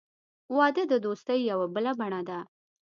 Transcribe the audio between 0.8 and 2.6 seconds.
د دوستۍ یوه بله بڼه ده.